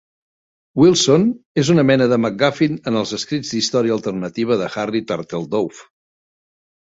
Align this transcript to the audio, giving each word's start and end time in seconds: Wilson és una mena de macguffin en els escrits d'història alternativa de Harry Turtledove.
Wilson 0.83 1.25
és 1.63 1.67
una 1.73 1.83
mena 1.89 2.07
de 2.13 2.17
macguffin 2.23 2.79
en 2.91 2.97
els 3.01 3.13
escrits 3.17 3.51
d'història 3.55 3.95
alternativa 3.97 4.57
de 4.63 4.69
Harry 4.85 5.03
Turtledove. 5.13 5.85